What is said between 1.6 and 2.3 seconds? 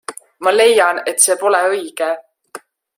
õige.